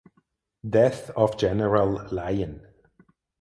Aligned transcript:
Death 0.67 1.11
of 1.11 1.37
General 1.37 2.07
Lyon. 2.11 2.65